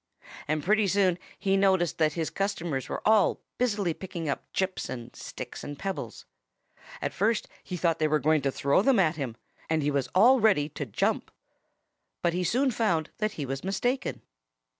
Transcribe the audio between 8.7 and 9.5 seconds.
them at him;